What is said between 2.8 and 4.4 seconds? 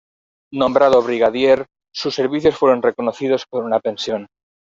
reconocidos con una pensión.